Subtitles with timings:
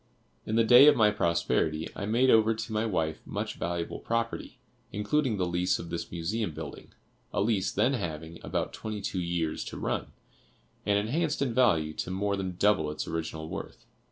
[0.47, 4.57] In the day of my prosperity I made over to my wife much valuable property,
[4.91, 6.91] including the lease of this Museum building,
[7.31, 10.07] a lease then having about twenty two years to run,
[10.87, 13.85] and enhanced in value to more than double its original worth.